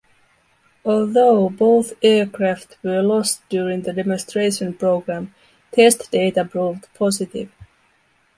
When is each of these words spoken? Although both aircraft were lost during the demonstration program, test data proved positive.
Although 0.83 1.49
both 1.49 1.93
aircraft 2.01 2.77
were 2.81 3.03
lost 3.03 3.47
during 3.49 3.83
the 3.83 3.93
demonstration 3.93 4.73
program, 4.73 5.35
test 5.71 6.09
data 6.09 6.43
proved 6.43 6.87
positive. 6.95 7.51